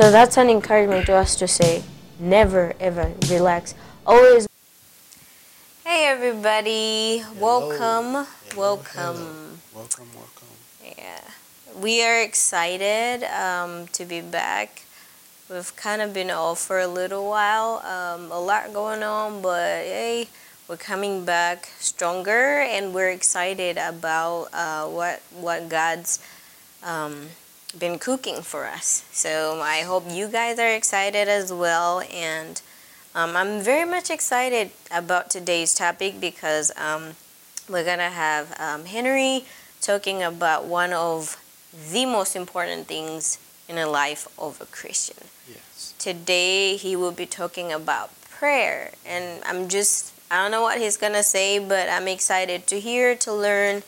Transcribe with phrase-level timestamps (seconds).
[0.00, 1.82] So that's an encouragement to us to say,
[2.18, 3.74] never ever relax.
[4.06, 4.48] Always.
[5.84, 8.26] Hey everybody, welcome,
[8.56, 9.60] welcome.
[9.74, 10.48] Welcome, welcome.
[10.96, 11.20] Yeah,
[11.78, 14.86] we are excited um, to be back.
[15.50, 19.84] We've kind of been off for a little while, um, a lot going on, but
[19.84, 20.28] hey,
[20.66, 26.24] we're coming back stronger, and we're excited about uh, what what God's
[26.82, 27.26] um,
[27.78, 29.04] been cooking for us.
[29.12, 32.60] So I hope you guys are excited as well, and
[33.14, 37.12] um, I'm very much excited about today's topic because um,
[37.68, 39.44] we're gonna have um, Henry
[39.80, 41.36] talking about one of
[41.92, 43.38] the most important things
[43.68, 45.16] in the life of a Christian.
[45.48, 45.94] Yes.
[45.98, 50.96] Today he will be talking about prayer, and I'm just I don't know what he's
[50.96, 53.82] gonna say, but I'm excited to hear to learn.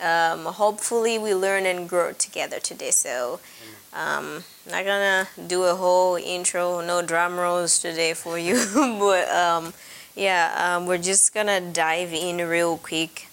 [0.00, 2.90] Um, hopefully, we learn and grow together today.
[2.90, 3.40] So,
[3.92, 9.72] um, not gonna do a whole intro, no drum rolls today for you, but um,
[10.14, 13.28] yeah, um, we're just gonna dive in real quick.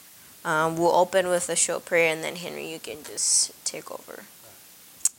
[0.46, 4.24] Um, we'll open with a short prayer, and then Henry, you can just take over.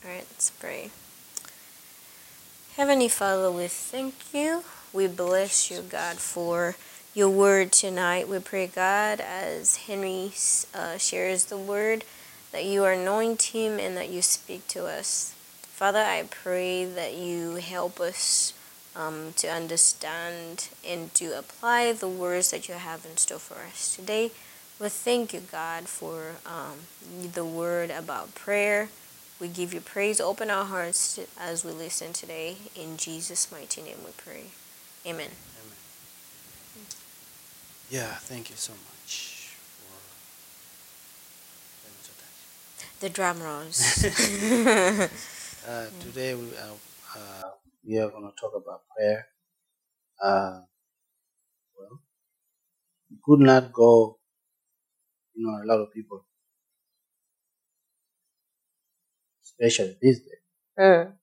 [0.05, 0.91] All right, let's pray.
[2.77, 4.64] Heavenly Father, we thank you.
[4.92, 6.77] We bless you, God, for
[7.15, 8.29] your word tonight.
[8.29, 10.33] We pray, God, as Henry
[10.75, 12.05] uh, shares the word,
[12.51, 15.33] that you anoint him and that you speak to us.
[15.62, 18.53] Father, I pray that you help us
[18.97, 23.95] um, to understand and to apply the words that you have in store for us
[23.95, 24.33] today.
[24.81, 26.79] We thank you, God, for um,
[27.33, 28.89] the word about prayer.
[29.41, 30.20] We give you praise.
[30.20, 32.57] Open our hearts as we listen today.
[32.75, 34.47] In Jesus' mighty name we pray.
[35.07, 35.31] Amen.
[37.95, 38.11] Amen.
[38.11, 39.95] Yeah, thank you so much for
[43.01, 44.05] the drum rolls.
[45.67, 46.77] Uh, today we are,
[47.17, 47.51] uh,
[47.86, 49.27] we are going to talk about prayer.
[50.23, 50.61] Uh,
[51.79, 52.01] well,
[53.11, 54.18] we could not go,
[55.35, 56.27] you know, a lot of people,
[59.42, 60.42] especially these days,
[60.79, 61.18] Mm.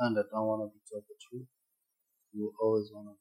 [0.00, 1.48] kind of don't want to be taught the truth.
[2.32, 3.16] You always want to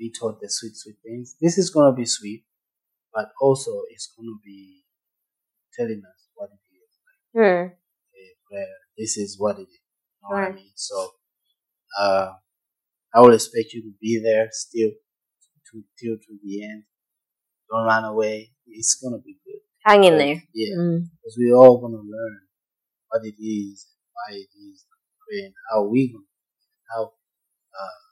[0.00, 1.36] be taught the sweet, sweet things.
[1.40, 2.44] This is going to be sweet,
[3.14, 4.82] but also it's going to be
[5.76, 6.92] telling us what it is.
[7.36, 7.72] Mm.
[8.98, 9.80] This is what it is.
[10.22, 10.72] You know what I mean?
[10.74, 10.96] So,
[11.98, 12.32] uh,
[13.14, 16.84] I will expect you to be there still to till to the end.
[17.70, 18.52] Don't run away.
[18.66, 19.60] It's going to be good.
[19.84, 20.42] Hang in there.
[20.52, 21.08] Yeah Mm.
[21.10, 22.40] because we're all going to learn
[23.08, 24.84] what it is, why it is,
[25.44, 26.14] and how we
[26.90, 27.02] how
[27.80, 28.09] uh,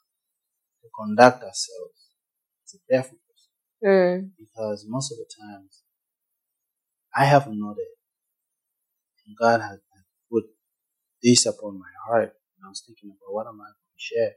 [0.98, 2.00] conduct ourselves
[2.64, 3.52] as a prayerful person.
[3.84, 4.30] Mm.
[4.38, 5.82] Because most of the times,
[7.14, 7.92] I have noted,
[9.26, 10.44] and God has has put
[11.22, 14.32] this upon my heart, and I was thinking about what am I going to share.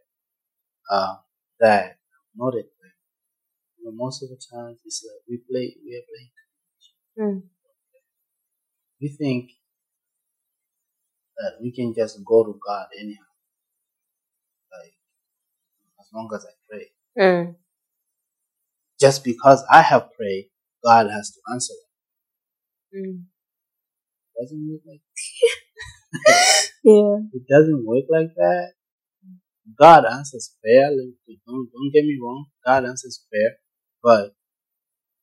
[0.90, 1.16] Uh,
[1.60, 2.94] that I've noted that
[3.78, 6.32] you know, most of the times it's like we play, we are playing.
[7.20, 7.44] Mm.
[9.02, 9.52] We think
[11.38, 13.32] that we can just go to God anyhow.
[14.72, 14.94] Like,
[16.02, 16.88] as long as I pray.
[17.20, 17.56] Mm.
[19.00, 20.50] Just because I have prayed,
[20.84, 21.74] God has to answer
[22.94, 22.98] it.
[22.98, 23.24] Mm.
[24.40, 25.02] Doesn't work like
[26.84, 27.18] Yeah.
[27.34, 28.74] it doesn't work like that.
[29.80, 30.90] God answers prayer.
[31.48, 32.46] Don't don't get me wrong.
[32.66, 33.58] God answers prayer,
[34.04, 34.34] but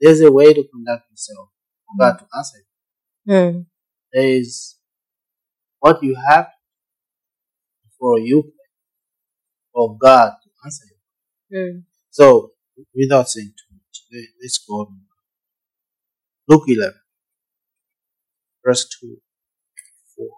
[0.00, 1.48] there's a way to conduct yourself
[1.86, 2.58] for God to answer.
[2.58, 3.30] it.
[3.30, 3.66] Mm.
[4.12, 4.76] There is
[5.80, 6.48] what you have
[7.84, 8.68] before you pray
[9.74, 11.58] for God to answer you.
[11.58, 11.82] Mm.
[12.10, 12.52] So,
[12.94, 14.92] without saying too much, let- let's go to
[16.48, 17.00] Luke 11,
[18.64, 19.20] verse 2,
[20.16, 20.28] 4.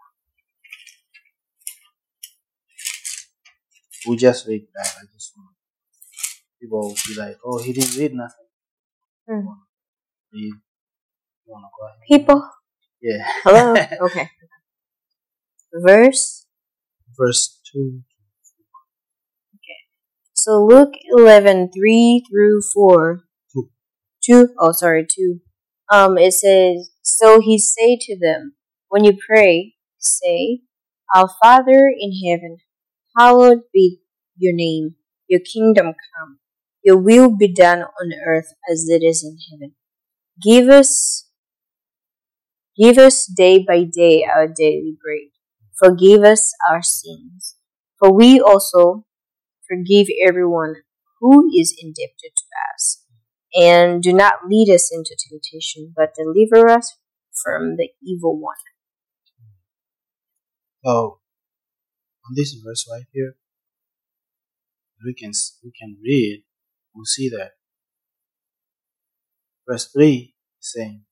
[4.06, 4.86] We just read that.
[5.00, 5.50] I just want
[6.60, 8.46] people will be like, oh, he didn't read nothing.
[9.28, 9.46] Mm.
[10.32, 10.42] Read.
[10.42, 10.60] You
[11.46, 12.00] want to go ahead?
[12.06, 12.50] People.
[13.00, 13.24] Yeah.
[13.44, 13.74] Hello.
[14.06, 14.30] okay.
[15.72, 16.46] Verse.
[17.16, 18.02] verse 2.
[20.42, 23.20] So Luke 11, 3 through 4.
[23.52, 23.68] Two.
[24.24, 24.48] 2.
[24.58, 25.38] Oh, sorry, 2.
[25.92, 28.54] Um, it says, So he say to them,
[28.88, 30.60] When you pray, say,
[31.14, 32.56] Our Father in heaven,
[33.18, 34.00] hallowed be
[34.34, 34.94] your name.
[35.28, 36.38] Your kingdom come.
[36.82, 39.74] Your will be done on earth as it is in heaven.
[40.42, 41.26] Give us
[42.78, 45.28] Give us day by day our daily bread.
[45.76, 47.56] Forgive us our sins,
[47.98, 49.04] for we also
[49.70, 50.74] forgive everyone
[51.20, 52.44] who is indebted to
[52.74, 53.04] us.
[53.54, 56.96] And do not lead us into temptation, but deliver us
[57.42, 58.54] from the evil one.
[60.84, 61.20] So,
[62.26, 63.34] on this verse right here,
[65.04, 65.32] we can
[65.64, 66.44] we can read,
[66.94, 67.52] we'll see that
[69.68, 71.04] verse three is saying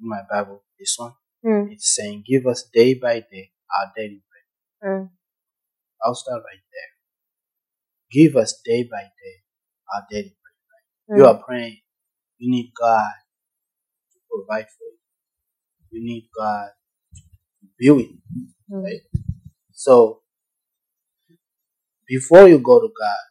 [0.00, 1.72] in my Bible, this one, Mm.
[1.72, 5.10] it's saying, "Give us day by day our daily bread." Mm.
[6.04, 6.91] I'll start right there.
[8.12, 9.36] Give us day by day
[9.92, 11.18] our daily bread.
[11.18, 11.28] You Mm.
[11.28, 11.80] are praying.
[12.38, 13.12] You need God
[14.12, 14.98] to provide for you.
[15.90, 16.70] You need God
[17.62, 18.20] to with you.
[18.70, 18.84] Mm.
[18.84, 19.00] Right?
[19.72, 20.22] So,
[22.06, 23.24] before you go to God,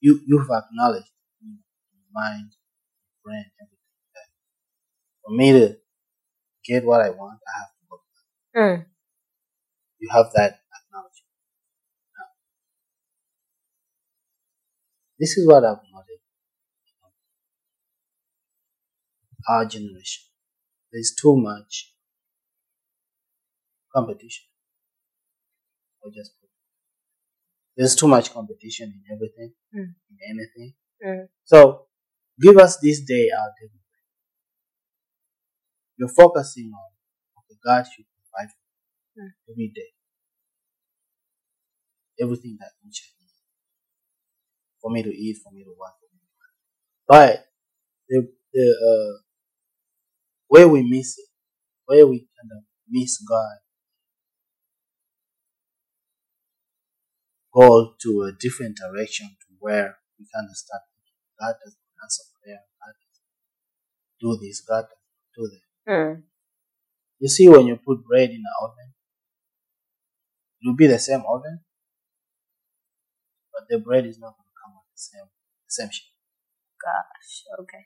[0.00, 1.10] you, you've acknowledged
[1.42, 1.58] in
[1.92, 4.28] your mind, your brain, everything that
[5.22, 5.76] for me to
[6.64, 7.96] get what I want, I have to go.
[8.60, 8.86] Mm.
[9.98, 10.60] You have that
[15.18, 16.22] this is what I've noticed.
[19.48, 20.24] Our generation.
[20.92, 21.92] There's too much
[23.94, 24.46] competition.
[26.02, 26.32] Or just
[27.76, 29.94] there's too much competition in everything, Mm.
[30.10, 30.74] in anything.
[31.04, 31.28] Mm.
[31.44, 31.88] So
[32.40, 34.06] give us this day our daily bread.
[35.98, 36.90] You're focusing on
[37.38, 38.62] okay, God should provide for
[39.16, 39.32] you Mm.
[39.50, 39.90] every day.
[42.18, 42.94] Everything that need.
[44.86, 46.54] For me to eat, for me to work, for me to work.
[47.08, 47.46] But
[48.08, 49.18] the the uh
[50.46, 51.26] where we miss it,
[51.86, 53.56] where we kind of miss God,
[57.52, 60.82] go to a different direction to where we kind of start
[61.40, 62.94] God doesn't answer prayer, God
[64.20, 64.84] do this, God
[65.34, 65.92] do that.
[65.92, 66.22] Mm.
[67.18, 68.94] You see, when you put bread in the oven,
[70.60, 71.58] it will be the same oven,
[73.52, 74.36] but the bread is not
[74.96, 75.28] same,
[75.68, 76.12] same shape.
[76.82, 77.32] Gosh.
[77.60, 77.82] Okay.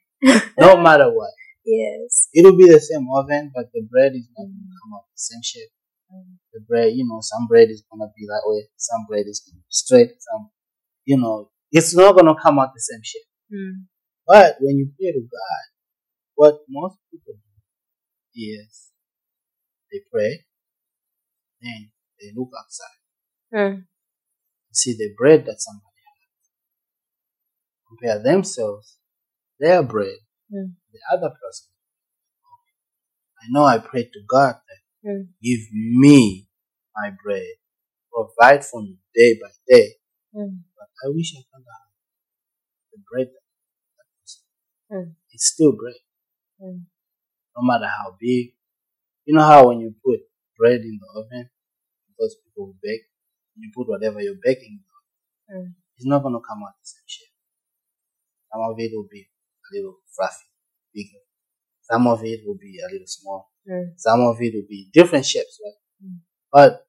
[0.59, 1.31] No matter what,
[1.65, 2.29] Yes.
[2.33, 5.05] it will be the same oven, but the bread is not going to come out
[5.13, 5.71] the same shape.
[6.13, 6.39] Mm.
[6.55, 9.41] The bread, you know, some bread is going to be that way, some bread is
[9.45, 10.51] going to be straight, some,
[11.05, 13.29] you know, it's not going to come out the same shape.
[13.53, 13.87] Mm.
[14.27, 15.65] But when you pray to God,
[16.35, 18.91] what most people do is
[19.93, 20.45] they pray,
[21.61, 21.91] then
[22.21, 22.99] they look outside,
[23.55, 23.85] Mm.
[24.73, 25.90] see the bread that somebody
[27.91, 28.99] compare themselves,
[29.59, 30.19] their bread,
[30.53, 30.77] Mm.
[30.93, 31.69] the other person.
[33.43, 35.29] I know I prayed to God that Mm.
[35.43, 36.49] give me
[36.95, 37.57] my bread,
[38.13, 39.89] provide for me day by day,
[40.35, 40.65] Mm.
[40.77, 41.91] but I wish I could have
[42.93, 43.45] the bread that
[43.99, 44.43] that person.
[44.91, 45.17] Mm.
[45.33, 46.01] It's still bread.
[46.61, 46.87] Mm.
[47.57, 48.55] no matter how big.
[49.25, 50.21] You know how when you put
[50.59, 51.51] bread in the oven,
[52.09, 53.03] because people bake,
[53.57, 54.85] you put whatever you're baking,
[55.51, 55.75] Mm.
[55.97, 57.30] it's not going to come out the same shape.
[58.53, 60.47] Some of it will be a little fluffy,
[60.95, 61.23] bigger.
[61.83, 63.51] Some of it will be a little small.
[63.69, 63.93] Mm.
[63.97, 66.09] Some of it will be different shapes, right?
[66.09, 66.19] Mm.
[66.53, 66.87] But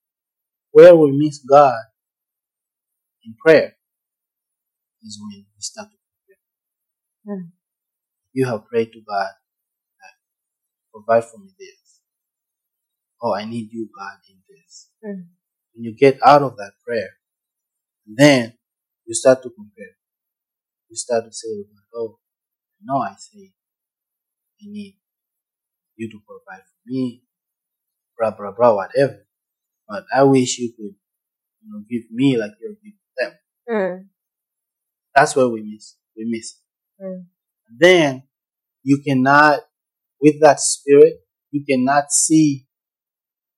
[0.71, 1.81] where we miss God
[3.23, 3.75] in prayer
[5.03, 7.35] is when we start to pray.
[7.35, 7.51] Mm.
[8.33, 9.31] You have prayed to God
[10.91, 12.01] provide for me this.
[13.21, 14.89] Oh, I need you, God, in this.
[15.03, 15.27] Mm.
[15.73, 17.09] When you get out of that prayer,
[18.05, 18.53] then
[19.05, 19.95] you start to compare.
[20.91, 21.47] You start to say,
[21.95, 22.19] oh,
[22.83, 23.53] no, I say,
[24.61, 24.97] I need
[25.95, 27.23] you to provide for me,
[28.19, 29.25] blah, blah, blah, whatever.
[29.87, 30.93] But I wish you could,
[31.61, 33.31] you know, give me like you're giving them.
[33.69, 34.07] Mm.
[35.15, 35.95] That's where we miss.
[36.17, 36.59] We miss.
[37.01, 37.27] Mm.
[37.79, 38.23] Then
[38.83, 39.61] you cannot,
[40.19, 41.21] with that spirit,
[41.51, 42.67] you cannot see,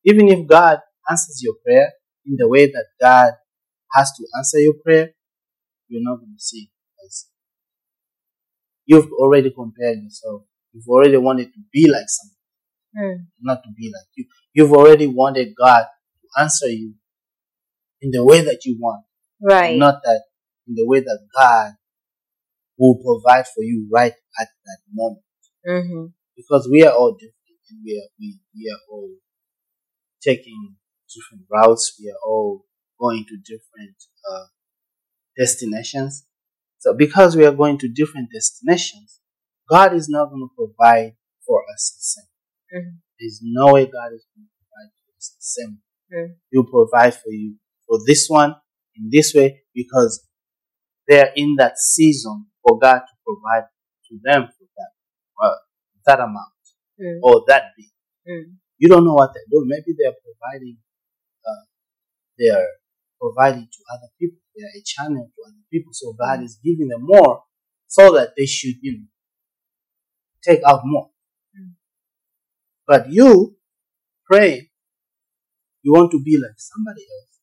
[0.06, 1.94] even if God answers your prayer
[2.28, 3.34] in the way that God
[3.94, 5.16] has to answer your prayer,
[5.88, 6.70] you're not going to see
[8.86, 10.44] you've already compared yourself.
[10.74, 12.34] You've already wanted to be like someone,
[12.96, 13.28] Mm.
[13.42, 14.25] not to be like you.
[14.54, 16.96] You've already wanted God to answer you
[18.02, 19.06] in the way that you want.
[19.42, 19.78] Right.
[19.78, 20.24] Not that
[20.68, 21.74] in the way that God
[22.78, 25.24] will provide for you right at that moment.
[25.68, 26.06] Mm-hmm.
[26.36, 27.34] Because we are all different
[27.70, 29.10] and we are, we, we are all
[30.22, 30.75] taking
[31.13, 31.96] different routes.
[32.02, 32.66] We are all
[33.00, 33.96] going to different,
[34.30, 34.46] uh,
[35.38, 36.25] destinations.
[36.84, 39.22] So because we are going to different destinations,
[39.70, 41.16] God is not going to provide
[41.48, 42.30] for us the same.
[42.75, 43.00] Mhm.
[43.18, 45.82] There's no way God is going to provide for us the same.
[46.12, 46.36] Mm.
[46.52, 47.56] He'll provide for you
[47.88, 48.54] for this one
[48.98, 50.28] in this way because
[51.08, 53.68] they're in that season for God to provide
[54.10, 54.92] to them for that,
[55.42, 55.56] uh,
[56.06, 56.52] that amount
[57.00, 57.20] Mm.
[57.24, 57.92] or that big.
[58.28, 58.58] Mm.
[58.78, 59.68] You don't know what they're doing.
[59.70, 60.80] Maybe they're providing,
[61.48, 61.63] uh,
[62.38, 62.68] they're
[63.24, 64.39] providing to other people.
[64.56, 65.94] They're a channel to other people.
[65.94, 66.46] So God Mm.
[66.48, 67.44] is giving them more
[67.88, 69.08] so that they should, you know,
[70.48, 71.10] take out more.
[71.58, 71.75] Mm.
[72.89, 73.30] But you
[74.30, 74.72] pray
[75.84, 77.34] you want to be like somebody else.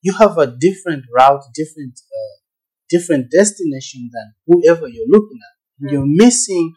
[0.00, 2.36] You have a different route, different, uh,
[2.88, 5.92] different destination than whoever you're looking at.
[5.92, 6.74] You're missing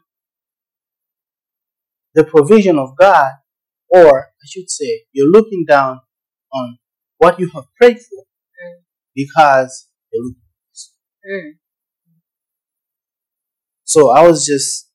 [2.13, 3.31] the provision of God,
[3.89, 4.12] or
[4.43, 6.01] I should say, you're looking down
[6.51, 6.77] on
[7.22, 8.25] what you have prayed for
[9.16, 10.42] because you're looking
[11.24, 11.51] Mm.
[13.84, 14.90] So I was just,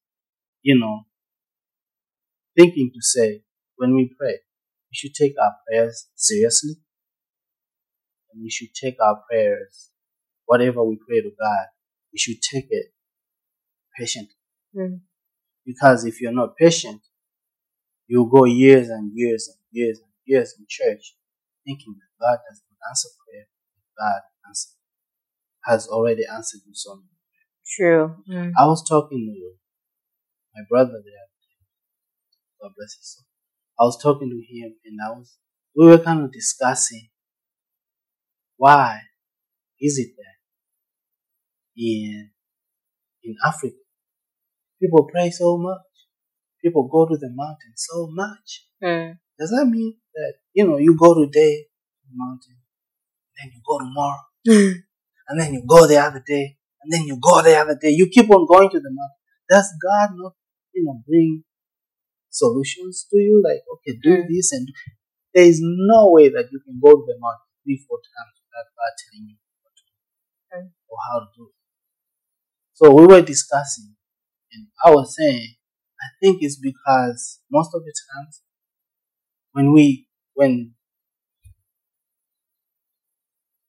[0.62, 1.06] you know,
[2.56, 3.42] thinking to say,
[3.76, 4.32] when we pray,
[4.90, 6.74] we should take our prayers seriously.
[8.32, 9.90] And we should take our prayers,
[10.46, 11.66] whatever we pray to God,
[12.12, 12.86] we should take it
[13.96, 14.34] patiently.
[14.74, 15.00] Mm.
[15.64, 17.02] Because if you're not patient,
[18.08, 21.14] you'll go years and years and years and years in church
[21.64, 23.46] thinking God does not answer prayer.
[23.98, 24.70] God answer,
[25.64, 27.08] has already answered you so many.
[27.66, 28.16] True.
[28.30, 28.52] Mm.
[28.58, 29.52] I was talking to
[30.54, 31.26] my brother there.
[32.62, 33.24] God bless his soul.
[33.78, 35.36] I was talking to him and I was,
[35.74, 37.08] we were kind of discussing
[38.56, 39.00] why
[39.80, 40.36] is it that
[41.76, 42.30] in,
[43.22, 43.76] in Africa,
[44.80, 45.80] people pray so much.
[46.62, 48.66] People go to the mountain so much.
[48.82, 49.18] Mm.
[49.38, 51.66] Does that mean that, you know, you go today
[52.14, 52.56] mountain,
[53.38, 54.22] then you go tomorrow,
[55.28, 57.90] and then you go the other day, and then you go the other day.
[57.90, 59.20] You keep on going to the mountain.
[59.48, 60.34] Does God not,
[60.74, 61.44] you know, bring
[62.30, 63.42] solutions to you?
[63.44, 64.28] Like, okay, do Mm.
[64.28, 64.72] this and do.
[65.34, 68.68] There is no way that you can go to the mountain three, four times without
[68.76, 70.72] God telling you what to do Mm.
[70.88, 71.54] or how to do it.
[72.74, 73.96] So we were discussing,
[74.52, 75.56] and I was saying,
[76.00, 78.42] I think it's because most of the times
[79.52, 80.74] when we, when,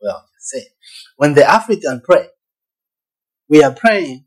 [0.01, 0.67] well, say,
[1.15, 2.27] when the African pray,
[3.49, 4.25] we are praying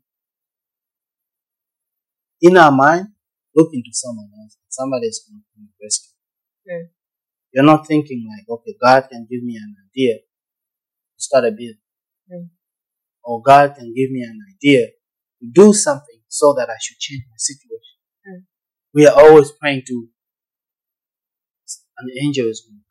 [2.41, 3.07] in our mind,
[3.55, 4.57] looking to someone else.
[4.69, 6.11] Somebody is going to come and rescue.
[6.69, 6.89] Mm.
[7.53, 11.77] You're not thinking like, okay, God can give me an idea to start a business.
[12.31, 12.49] Mm.
[13.23, 17.23] Or God can give me an idea to do something so that I should change
[17.29, 17.97] my situation.
[18.27, 18.43] Mm.
[18.93, 20.07] We are always praying to
[22.01, 22.90] an angel is going to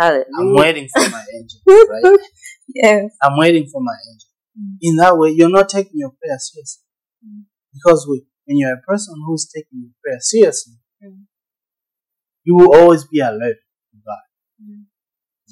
[0.00, 0.24] come.
[0.38, 2.18] I'm waiting for my angel, right?
[2.72, 3.16] Yes.
[3.22, 4.28] I'm waiting for my angel.
[4.56, 4.76] Mm.
[4.82, 6.84] In that way, you're not taking your prayer seriously.
[7.26, 7.42] Mm.
[7.74, 11.24] Because we, when you're a person who's taking your prayer seriously, Mm.
[12.44, 13.56] you will always be alert
[13.90, 14.24] to God.
[14.62, 14.84] Mm.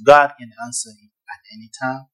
[0.04, 2.06] God can answer it at any time.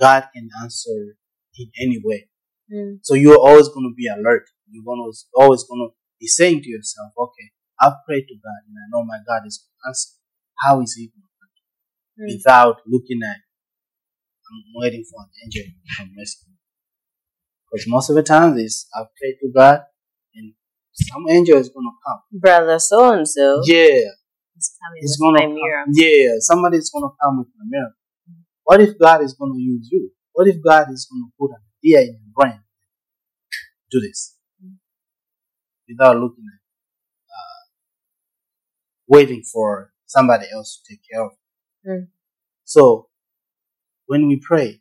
[0.00, 1.16] God can answer
[1.58, 2.28] in any way.
[2.72, 2.98] Mm.
[3.02, 4.44] So you're always going to be alert.
[4.70, 8.76] You're to always going to be saying to yourself, okay, I've prayed to God and
[8.76, 10.10] I know my God is going to answer.
[10.62, 11.27] How is he going?
[12.18, 12.34] Mm.
[12.34, 13.36] Without looking at,
[14.50, 16.54] I'm waiting for an angel to come rescue.
[17.70, 19.82] Because most of the time is I've prayed to God
[20.34, 20.54] and
[20.94, 22.20] some angel is going to come.
[22.32, 24.02] Brother so and so Yeah.
[24.56, 25.54] is coming It's with gonna my come.
[25.54, 25.92] miracle.
[25.94, 27.94] Yeah, somebody's gonna come with a miracle.
[28.64, 30.10] What if God is gonna use you?
[30.32, 32.60] What if God is gonna put an idea in your brain?
[33.90, 34.36] Do this
[35.88, 36.60] without looking at,
[37.32, 37.60] uh,
[39.06, 41.32] waiting for somebody else to take care of.
[41.86, 42.08] Mm.
[42.64, 43.08] So
[44.06, 44.80] when we pray,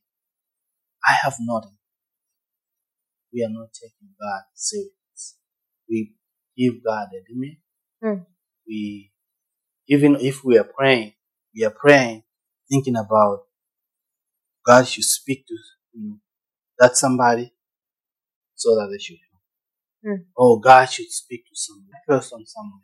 [1.08, 1.78] I have nothing.
[3.34, 5.38] We are not taking God serious.
[5.90, 6.14] We
[6.58, 7.58] give God a limit.
[8.04, 8.26] Mm.
[8.68, 9.12] We
[9.88, 11.14] even if we are praying,
[11.56, 12.24] we are praying
[12.70, 13.44] thinking about
[14.66, 15.54] God should speak to
[15.94, 16.18] you know,
[16.80, 17.54] that somebody
[18.56, 19.18] so that they should
[20.04, 20.20] help.
[20.20, 20.26] Mm.
[20.36, 22.82] Or God should speak to some person somewhere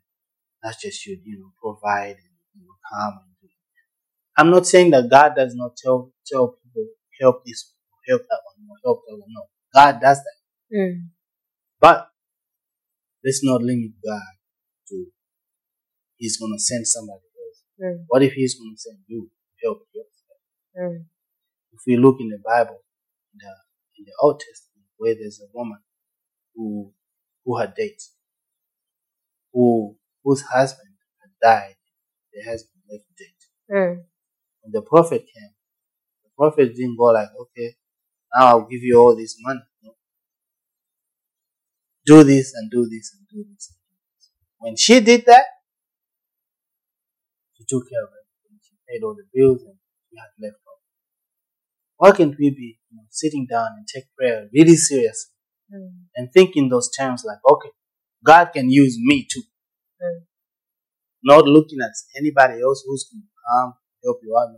[0.63, 3.32] that just should, you know, provide and you know, come and do.
[4.37, 6.87] I'm not saying that God does not tell tell people
[7.21, 7.73] help this,
[8.07, 9.29] help that one, or help that one.
[9.29, 10.75] No, God does that.
[10.75, 11.09] Mm.
[11.79, 12.09] But
[13.23, 14.33] let's not limit God
[14.89, 15.05] to
[16.17, 17.63] He's gonna send somebody else.
[17.81, 18.05] Mm.
[18.07, 20.93] What if He's gonna send you to help yourself?
[20.93, 21.05] Mm.
[21.73, 22.81] If we look in the Bible,
[23.33, 23.53] in the,
[23.99, 25.79] in the Old Testament, where there's a woman
[26.55, 26.93] who
[27.45, 28.13] who had dates,
[29.51, 30.89] who whose husband
[31.21, 31.75] had died,
[32.33, 33.43] the husband left date.
[33.71, 34.03] Mm.
[34.63, 35.51] When the prophet came,
[36.23, 37.75] the prophet didn't go like, okay,
[38.35, 39.59] now I'll give you all this money.
[39.83, 39.91] No.
[42.05, 43.73] Do this and do this and do this.
[44.59, 45.45] When she did that,
[47.57, 48.59] she took care of everything.
[48.61, 49.75] She paid all the bills and
[50.09, 50.81] she had left over.
[51.97, 55.33] Why can't we be you know, sitting down and take prayer really seriously
[55.73, 56.05] Mm.
[56.15, 57.69] and think in those terms like, okay,
[58.23, 59.41] God can use me too.
[60.01, 60.25] Mm.
[61.23, 64.55] Not looking at anybody else who's going to come help you out.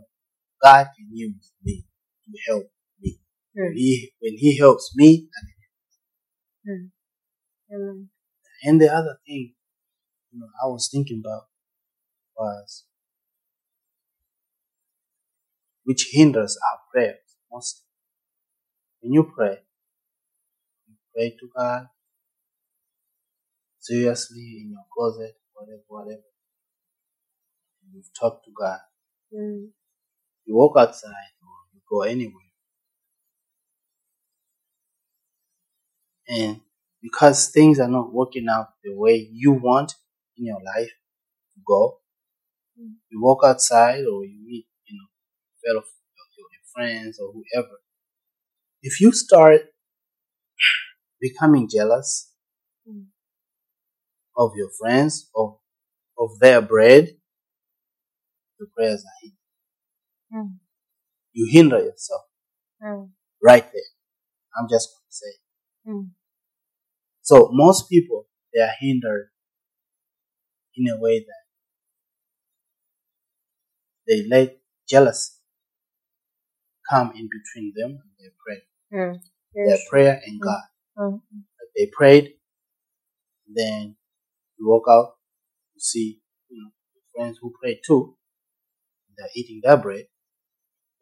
[0.62, 1.84] God can use me
[2.24, 3.18] to help me.
[3.54, 3.76] When, Mm.
[3.76, 5.40] he, when He helps me, I
[6.68, 6.90] Mm.
[7.72, 8.10] Amen.
[8.64, 9.54] And the other thing,
[10.32, 11.44] you know, I was thinking about
[12.36, 12.84] was
[15.84, 17.84] which hinders our prayers mostly.
[19.00, 19.58] When you pray,
[20.88, 21.86] you pray to God
[23.78, 26.22] seriously in your closet, whatever, whatever.
[27.92, 28.80] You've talked to God.
[29.36, 29.70] Mm.
[30.46, 32.52] You walk outside or you go anywhere.
[36.28, 36.60] And
[37.02, 39.94] because things are not working out the way you want
[40.36, 40.90] in your life
[41.54, 42.00] to go,
[42.80, 42.96] Mm.
[43.10, 45.08] you walk outside or you meet, you know,
[45.64, 45.84] fellow
[46.38, 47.78] your, your friends or whoever.
[48.80, 49.60] If you start
[51.20, 52.32] becoming jealous
[52.88, 53.06] Mm.
[54.36, 55.58] of your friends, of
[56.18, 57.16] of their bread,
[58.58, 59.38] your prayers are hindered.
[60.34, 60.58] Mm.
[61.32, 62.22] You hinder yourself
[62.82, 63.10] Mm.
[63.42, 63.90] right there.
[64.56, 65.32] I'm just going to say.
[65.86, 66.10] Mm.
[67.22, 69.30] So most people they are hindered
[70.76, 71.44] in a way that
[74.06, 74.58] they let
[74.88, 75.32] jealousy
[76.88, 79.20] come in between them and their prayer, Mm.
[79.54, 80.62] their prayer and God.
[80.96, 81.12] Mm.
[81.32, 82.34] Like they prayed,
[83.48, 83.96] then
[84.58, 85.16] you walk out,
[85.74, 86.70] you see, you know,
[87.14, 88.16] friends who pray too,
[89.16, 90.06] they're eating their bread.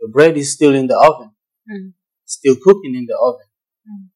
[0.00, 1.32] The bread is still in the oven,
[1.70, 1.94] Mm.
[2.24, 3.46] still cooking in the oven.
[3.88, 4.10] Mm.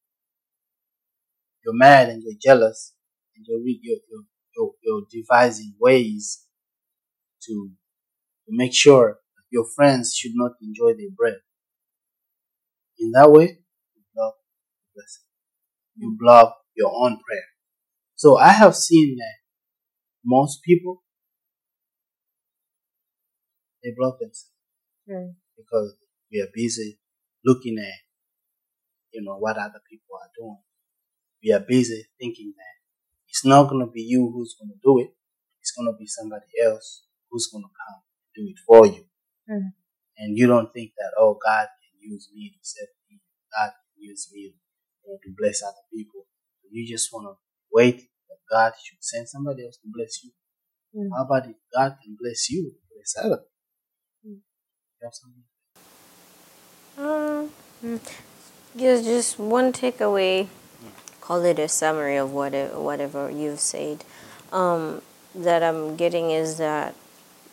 [1.63, 2.93] You're mad and you're jealous,
[3.35, 3.99] and you're, you're,
[4.55, 6.45] you're, you're, devising ways
[7.43, 7.71] to,
[8.45, 11.39] to make sure that your friends should not enjoy their bread.
[12.99, 13.59] In that way,
[13.95, 14.35] you block
[14.93, 15.23] blessing.
[15.95, 17.45] You block your own prayer.
[18.15, 19.37] So I have seen that
[20.25, 21.03] most people
[23.83, 24.51] they block themselves
[25.09, 25.35] Mm.
[25.57, 25.95] because
[26.31, 26.99] we are busy
[27.43, 27.99] looking at
[29.11, 30.61] you know what other people are doing.
[31.43, 32.75] We are busy thinking that
[33.27, 35.11] it's not gonna be you who's gonna do it.
[35.61, 38.01] It's gonna be somebody else who's gonna come
[38.35, 39.05] do it for you.
[39.49, 39.73] Mm.
[40.17, 43.19] And you don't think that oh God can use me to save me.
[43.57, 44.53] God can use me
[45.23, 46.27] to bless other people.
[46.69, 47.33] You just wanna
[47.73, 47.97] wait
[48.29, 50.31] that God should send somebody else to bless you.
[50.95, 51.09] Mm.
[51.15, 53.49] How about if God can bless you to bless other people?
[53.49, 53.58] You
[55.01, 55.43] have something?
[56.97, 57.49] Um,
[58.77, 60.47] just just one takeaway.
[61.21, 64.03] Call it a summary of whatever whatever you've said.
[64.51, 65.01] Um,
[65.35, 66.95] that I'm getting is that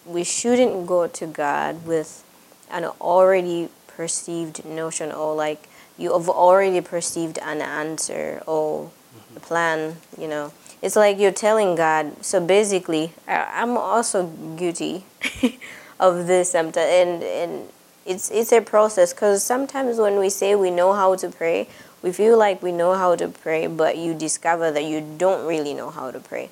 [0.06, 2.24] we shouldn't go to God with
[2.70, 8.90] an already perceived notion or like you have already perceived an answer or
[9.36, 9.96] a plan.
[10.18, 12.24] You know, it's like you're telling God.
[12.24, 15.04] So basically, I, I'm also guilty
[15.98, 17.68] of this um, and and
[18.04, 21.68] it's it's a process because sometimes when we say we know how to pray,
[22.02, 25.74] we feel like we know how to pray, but you discover that you don't really
[25.74, 26.50] know how to pray,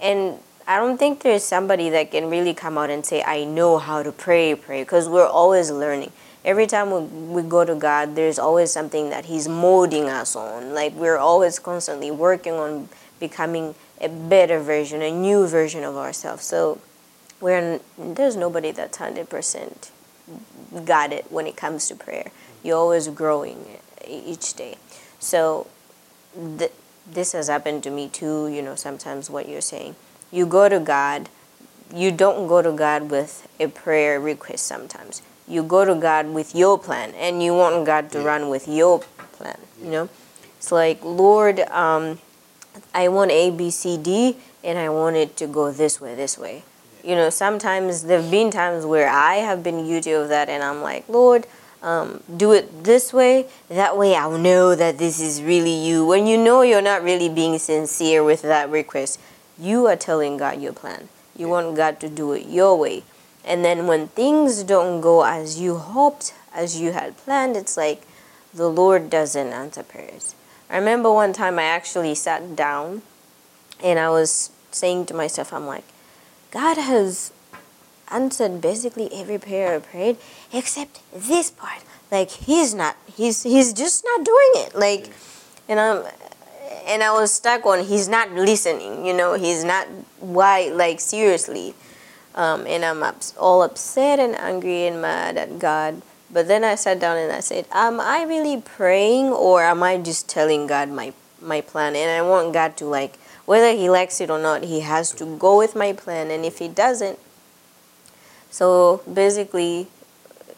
[0.00, 3.78] and I don't think there's somebody that can really come out and say I know
[3.78, 6.12] how to pray, pray, because we're always learning.
[6.44, 10.74] Every time we, we go to God, there's always something that He's molding us on.
[10.74, 12.88] Like we're always constantly working on
[13.20, 16.44] becoming a better version, a new version of ourselves.
[16.44, 16.80] So
[17.40, 19.90] we're there's nobody that's hundred percent
[20.84, 22.30] got it when it comes to prayer.
[22.62, 23.64] You're always growing
[24.06, 24.76] each day.
[25.18, 25.66] So
[26.58, 26.72] th-
[27.10, 28.48] this has happened to me too.
[28.48, 29.96] You know, sometimes what you're saying,
[30.30, 31.28] you go to God,
[31.94, 34.66] you don't go to God with a prayer request.
[34.66, 38.24] Sometimes you go to God with your plan, and you want God to Yeah.
[38.24, 39.00] run with your
[39.32, 39.56] plan.
[39.82, 40.08] You know,
[40.58, 42.18] it's like Lord, um,
[42.92, 46.36] I want A, B, C, D, and I want it to go this way, this
[46.36, 46.64] way.
[47.02, 50.62] You know, sometimes there have been times where I have been guilty of that, and
[50.62, 51.46] I'm like, Lord,
[51.82, 53.46] um, do it this way.
[53.68, 56.04] That way I'll know that this is really you.
[56.04, 59.20] When you know you're not really being sincere with that request,
[59.58, 61.08] you are telling God your plan.
[61.36, 63.04] You want God to do it your way.
[63.44, 68.02] And then when things don't go as you hoped, as you had planned, it's like
[68.52, 70.34] the Lord doesn't answer prayers.
[70.68, 73.02] I remember one time I actually sat down
[73.82, 75.84] and I was saying to myself, I'm like,
[76.50, 77.32] God has
[78.10, 80.16] answered basically every prayer I prayed
[80.52, 81.82] except this part.
[82.10, 84.74] Like he's not he's he's just not doing it.
[84.74, 85.10] Like
[85.68, 86.04] and I'm
[86.86, 89.86] and I was stuck on he's not listening, you know, he's not
[90.20, 91.74] why like seriously.
[92.34, 96.02] Um, and I'm ups, all upset and angry and mad at God.
[96.30, 99.98] But then I sat down and I said, Am I really praying or am I
[99.98, 101.96] just telling God my my plan?
[101.96, 105.24] And I want God to like whether he likes it or not, he has to
[105.38, 107.18] go with my plan and if he doesn't
[108.50, 109.86] so basically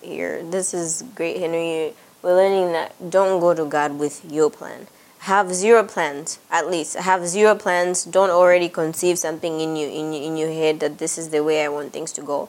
[0.03, 1.95] here this is great Henry.
[2.23, 4.89] We're learning that don't go to God with your plan.
[5.21, 6.97] have zero plans at least.
[6.97, 8.05] Have zero plans.
[8.05, 11.65] Don't already conceive something in you in, in your head that this is the way
[11.65, 12.49] i want things to go.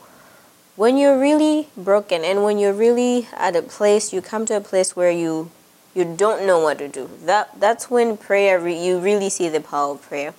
[0.76, 4.62] When you're really broken and when you're really at a place you come to a
[4.62, 5.52] place where you
[5.94, 7.10] you don't know what to do.
[7.26, 10.34] That that's when prayer re- you really see the power of prayer.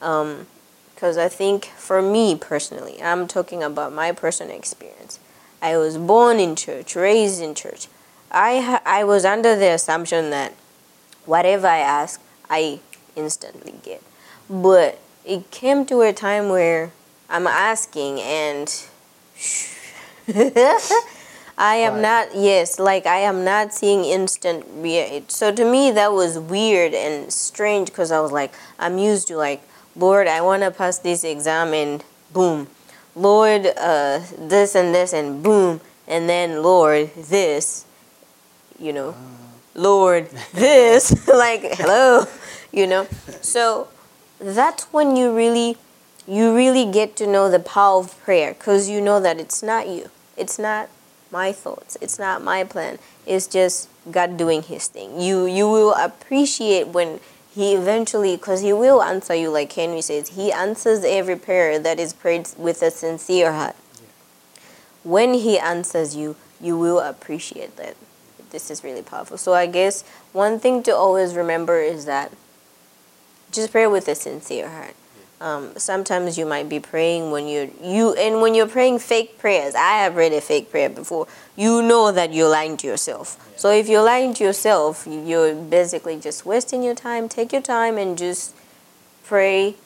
[0.00, 0.46] Um
[0.94, 5.20] because i think for me personally i'm talking about my personal experience.
[5.62, 7.88] I was born in church raised in church.
[8.30, 10.54] I ha- i was under the assumption that
[11.28, 12.80] whatever I ask, I
[13.14, 14.02] instantly get.
[14.48, 16.90] But it came to a time where
[17.28, 18.68] I'm asking and
[21.58, 22.02] I am Right.
[22.02, 26.94] not yes, like I am not seeing instant rea- So to me that was weird
[26.94, 29.60] and strange because I was like I'm used to like
[29.96, 32.68] Lord, I want to pass this exam and boom.
[33.16, 37.84] Lord, uh, this and this and boom, and then Lord, this,
[38.78, 39.16] you know.
[39.74, 42.26] Lord, this, like, hello,
[42.70, 43.08] you know.
[43.40, 43.88] So
[44.38, 45.76] that's when you really,
[46.28, 49.88] you really get to know the power of prayer because you know that it's not
[49.88, 50.88] you, it's not
[51.30, 52.98] my thoughts, it's not my plan.
[53.26, 55.20] It's just God doing His thing.
[55.20, 60.30] You you will appreciate when He eventually, because He will answer you, like Henry says,
[60.30, 63.76] He answers every prayer that is prayed with a sincere heart.
[65.04, 67.96] When He answers you, you will appreciate that
[68.50, 69.36] this is really powerful.
[69.38, 72.32] So I guess one thing to always remember is that
[73.52, 74.94] just pray with a sincere heart.
[75.40, 79.74] Um, sometimes you might be praying when you're you and when you're praying fake prayers.
[79.74, 81.28] I have read a fake prayer before.
[81.56, 83.38] You know that you're lying to yourself.
[83.56, 87.28] So if you're lying to yourself, you're basically just wasting your time.
[87.28, 88.54] Take your time and just
[89.24, 89.76] pray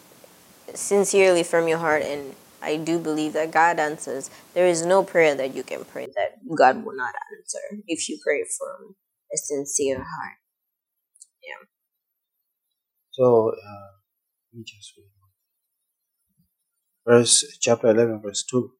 [0.74, 4.30] sincerely from your heart and I do believe that God answers.
[4.54, 8.18] There is no prayer that you can pray that God will not answer if you
[8.24, 8.94] pray from
[9.32, 10.38] a sincere heart.
[11.42, 11.66] Yeah
[13.12, 13.88] so, uh,
[14.54, 15.11] me just read.
[17.06, 18.70] Verse, chapter 11, verse 2.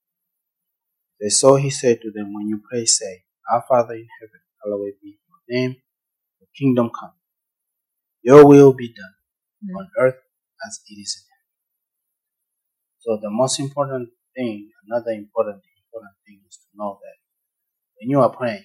[1.20, 4.94] They so he said to them, When you pray, say, Our Father in heaven, hallowed
[5.02, 5.76] be your name,
[6.40, 7.12] your kingdom come.
[8.22, 9.14] Your will be done
[9.64, 9.78] mm.
[9.78, 10.20] on earth
[10.66, 11.42] as it is in heaven.
[12.98, 17.18] So the most important thing, another important important thing is to know that
[17.98, 18.64] when you are praying,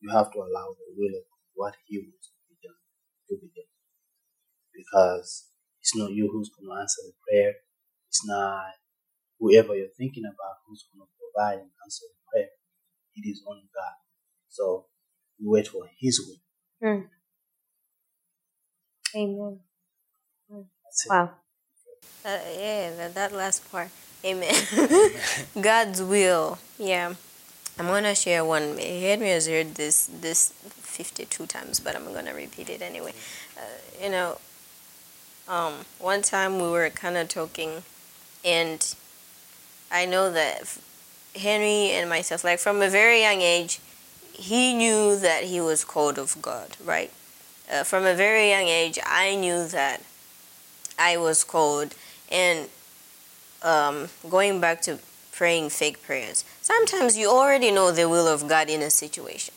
[0.00, 2.80] you have to allow the will of God, what He wants to be done,
[3.28, 3.70] to be done.
[4.72, 7.52] Because it's not you who's going to answer the prayer.
[8.10, 8.72] It's not
[9.38, 12.48] whoever you're thinking about who's going to provide and answer the prayer.
[13.14, 13.94] It is only God.
[14.48, 14.86] So
[15.38, 16.42] you wait for His will.
[19.14, 19.60] Amen.
[20.84, 21.06] That's.
[21.08, 21.30] Wow.
[22.24, 23.90] Uh, yeah, that, that last part.
[24.24, 24.54] Amen.
[25.60, 26.58] God's will.
[26.78, 27.14] Yeah.
[27.78, 28.76] I'm gonna share one.
[28.76, 33.14] Henry has heard this this 52 times, but I'm gonna repeat it anyway.
[33.56, 33.62] Uh,
[34.02, 34.38] you know,
[35.48, 37.82] um, one time we were kind of talking,
[38.44, 38.94] and
[39.90, 40.78] I know that
[41.36, 43.80] Henry and myself, like from a very young age,
[44.32, 47.10] he knew that he was called of God, right?
[47.70, 50.02] Uh, from a very young age, I knew that
[50.98, 51.94] I was called,
[52.30, 52.68] and
[53.62, 54.98] um, going back to
[55.32, 56.44] praying fake prayers.
[56.60, 59.54] Sometimes you already know the will of God in a situation.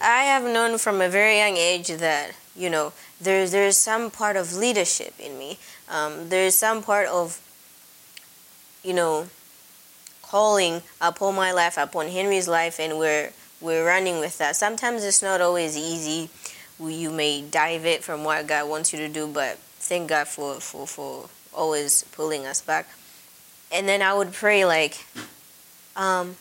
[0.00, 4.36] I have known from a very young age that you know there's there's some part
[4.36, 5.58] of leadership in me.
[5.88, 7.40] Um, there's some part of
[8.84, 9.26] you know
[10.22, 14.56] calling upon my life, upon Henry's life, and we're we're running with that.
[14.56, 16.28] Sometimes it's not always easy.
[16.80, 20.60] You may dive it from what God wants you to do, but thank God for
[20.60, 22.88] for for always pulling us back.
[23.72, 25.06] And then I would pray like,
[25.96, 26.36] um,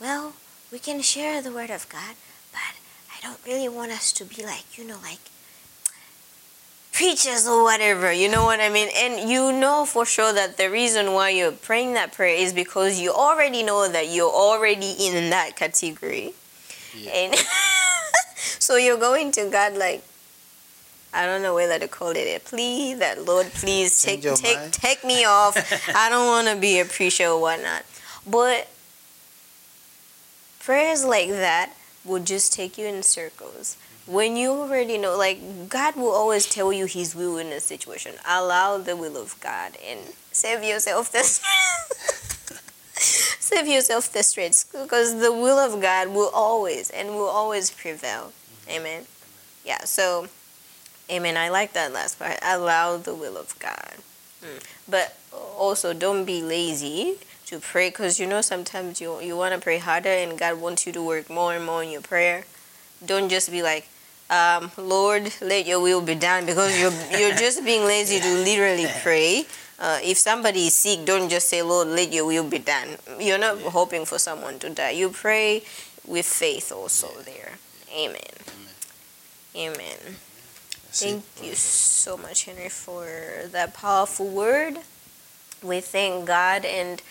[0.00, 0.34] well,
[0.70, 2.16] we can share the word of God,
[2.52, 2.74] but
[3.14, 5.20] I don't really want us to be like, you know, like
[7.02, 8.88] preachers or whatever, you know what I mean?
[8.96, 13.00] And you know for sure that the reason why you're praying that prayer is because
[13.00, 16.32] you already know that you're already in that category.
[16.96, 17.10] Yeah.
[17.10, 17.34] And
[18.36, 20.04] so you're going to God like,
[21.12, 24.72] I don't know whether to call it a plea that Lord, please take take mind.
[24.72, 25.56] take me off.
[25.96, 27.84] I don't want to be a preacher or whatnot.
[28.24, 28.68] But
[30.60, 31.72] prayers like that
[32.04, 33.76] will just take you in circles.
[34.06, 38.14] When you already know, like God will always tell you His will in a situation.
[38.26, 40.00] Allow the will of God and
[40.32, 41.22] save yourself the
[43.00, 48.32] save yourself the stress because the will of God will always and will always prevail.
[48.68, 49.04] Amen.
[49.64, 49.84] Yeah.
[49.84, 50.28] So,
[51.10, 51.36] Amen.
[51.36, 52.38] I like that last part.
[52.42, 53.94] Allow the will of God.
[54.42, 54.64] Mm.
[54.88, 55.16] But
[55.56, 59.78] also, don't be lazy to pray because you know sometimes you you want to pray
[59.78, 62.44] harder and God wants you to work more and more in your prayer.
[63.04, 63.88] Don't just be like,
[64.32, 68.86] um, Lord, let your will be done because you're you're just being lazy to literally
[69.02, 69.44] pray.
[69.78, 72.96] Uh, if somebody is sick, don't just say, Lord, let your will be done.
[73.20, 74.90] You're not hoping for someone to die.
[74.90, 75.62] You pray
[76.06, 77.58] with faith also there.
[77.94, 78.32] Amen.
[79.54, 79.98] Amen.
[80.92, 83.06] Thank you so much, Henry, for
[83.50, 84.78] that powerful word.
[85.62, 87.02] We thank God, and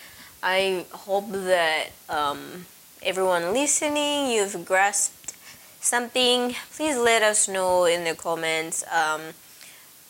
[0.42, 2.66] I hope that um,
[3.02, 5.21] everyone listening, you've grasped
[5.82, 6.54] something.
[6.74, 9.20] Please let us know in the comments um,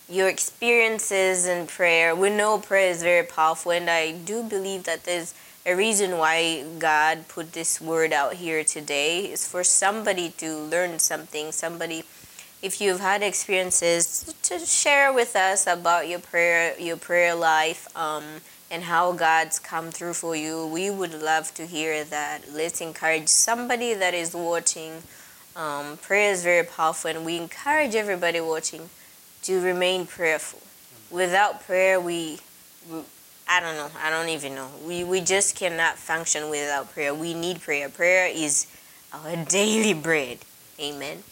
[0.08, 2.14] your experiences in prayer.
[2.14, 6.64] We know prayer is very powerful, and I do believe that there's a reason why
[6.78, 11.52] God put this word out here today is for somebody to learn something.
[11.52, 12.04] Somebody,
[12.60, 18.24] if you've had experiences, to share with us about your prayer, your prayer life, um,
[18.70, 20.66] and how God's come through for you.
[20.66, 22.52] We would love to hear that.
[22.52, 25.02] Let's encourage somebody that is watching.
[25.54, 28.88] Um, prayer is very powerful, and we encourage everybody watching
[29.42, 30.60] to remain prayerful.
[31.10, 32.38] Without prayer, we,
[32.90, 33.00] we
[33.48, 33.90] I don't know.
[34.02, 34.68] I don't even know.
[34.86, 37.12] We, we just cannot function without prayer.
[37.12, 37.90] We need prayer.
[37.90, 38.66] Prayer is
[39.12, 40.38] our daily bread.
[40.80, 41.22] Amen.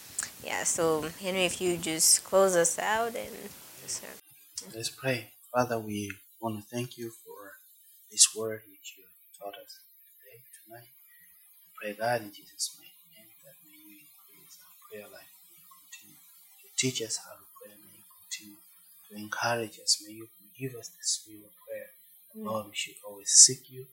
[0.44, 3.30] Yeah, so Henry, if you just close us out and.
[4.74, 5.30] Let's pray.
[5.52, 7.52] Father, we want to thank you for
[8.11, 9.04] this word which you
[9.38, 9.80] taught us
[10.20, 10.88] today, tonight.
[11.80, 12.89] Pray God in Jesus' name
[14.90, 15.31] prayer life.
[15.87, 17.72] Continue to teach us how to pray.
[17.79, 18.59] May you continue
[19.09, 20.03] to encourage us.
[20.05, 21.94] May you give us the spirit of prayer
[22.37, 22.44] Mm.
[22.44, 23.87] Lord, we should always seek you,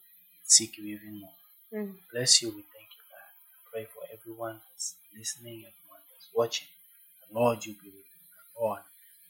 [0.44, 1.34] seek you even more.
[1.74, 1.96] Mm.
[2.14, 2.50] Bless you.
[2.50, 3.72] We thank you, God.
[3.72, 6.68] pray for everyone that's listening, everyone that's watching.
[7.32, 8.24] Lord, you be with them.
[8.60, 8.82] Lord,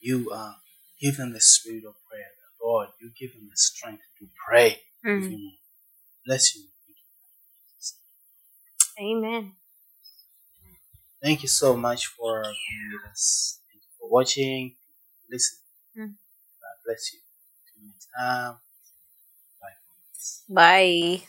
[0.02, 0.54] you uh,
[1.02, 2.32] give them the spirit of prayer.
[2.62, 4.82] Lord, you give them the strength to pray.
[5.06, 5.54] Mm.
[6.26, 6.64] Bless you.
[9.00, 9.54] Amen.
[11.22, 13.60] Thank you so much for being with us.
[13.72, 14.76] Thank you for watching,
[15.30, 15.62] listening.
[15.98, 16.16] Mm.
[16.62, 17.20] God bless you.
[17.86, 18.58] Next time.
[19.62, 19.78] Bye.
[20.50, 21.28] Bye.